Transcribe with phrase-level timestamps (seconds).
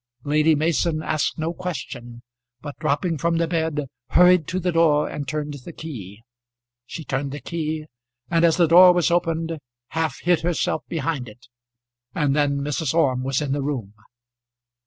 [0.23, 2.23] Lady Mason asked no question,
[2.59, 6.23] but dropping from the bed hurried to the door and turned the key.
[6.87, 7.85] She turned the key,
[8.27, 9.59] and as the door was opened
[9.89, 11.45] half hid herself behind it;
[12.15, 12.95] and then Mrs.
[12.95, 13.93] Orme was in the room.